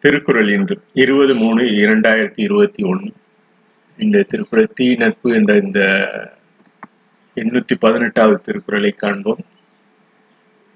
[0.00, 3.12] திருக்குறள் இன்று இருபது மூணு இரண்டாயிரத்தி இருபத்தி ஒன்று
[3.98, 5.80] இந்த திருக்குறள் தீ நட்பு என்ற இந்த
[7.36, 9.38] எண்ணூத்தி பதினெட்டாவது திருக்குறளை காண்போம்.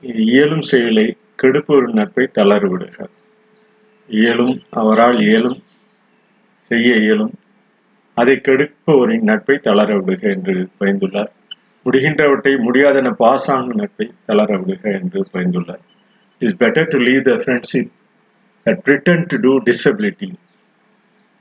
[0.03, 2.69] இயலும் செயலை கெடுப்பொரு நட்பை தளர
[4.09, 5.63] இயலும் அவரால் இயலும்
[6.69, 7.33] செய்ய இயலும்
[8.15, 11.33] அதை கெடுப்பவரின் நட்பை தளர விடுக என்று பயந்துள்ளார்.
[11.85, 15.83] முடிகின்றவற்றை முடியாதென பாசாங்கு நட்பை தளர விடுக என்று பயந்துள்ளார்.
[16.39, 17.93] Is better to leave the friendship
[18.67, 20.31] that pretend to do disability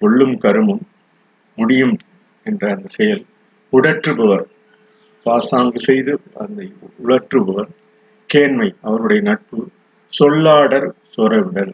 [0.01, 0.83] உள்ளும் கருமும்
[1.57, 1.93] முடியும்
[2.45, 3.21] என்ற அந்த செயல்
[3.73, 4.45] உடற்றுபவர்
[5.25, 6.61] பாசாங்கு செய்து அந்த
[6.99, 7.69] உழற்றுபவர்
[8.29, 9.59] கேண்மை அவருடைய நட்பு
[10.13, 11.73] சொல்லாடர் சொரவிடல்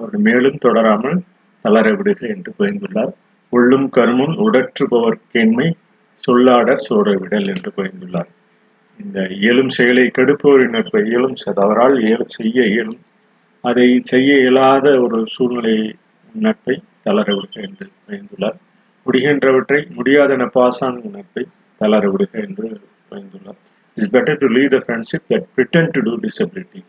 [0.00, 1.18] அவர் மேலும் தொடராமல்
[1.64, 3.14] தளர விடுக என்று பயந்துள்ளார்
[3.52, 5.68] உள்ளும் கருமும் உடற்றுபவர் கேண்மை
[6.24, 8.30] சொல்லாடர் சோரவிடல் என்று பயந்துள்ளார்
[9.00, 13.00] இந்த இயலும் செயலை கெடுப்பவரின் நட்பை இயலும் அவரால் இயலும் செய்ய இயலும்
[13.62, 15.94] அதை செய்ய இயலாத ஒரு சூழ்நிலை
[16.32, 18.58] நட்பை தளர விடுக என்று பயந்துள்ளார்.
[19.06, 21.46] முடிகின்றவற்றை முடியாதென பாசான் நட்பை
[21.78, 23.60] தளர விடுக என்று பயந்துள்ளார்.
[23.94, 26.82] It's better to leave the friendship that pretend to do disability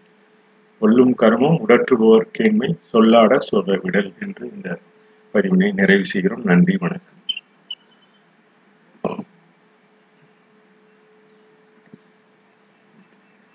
[0.79, 4.79] கொல்லும் கர்மம் உடற்றுபவர் கேண்மை சொல்லாட சொல்ல விடல் என்று இந்த
[5.33, 6.41] பதிவினை நிறைவு செய்கிறோம்.
[6.43, 7.12] நன்றி வணக்கம்.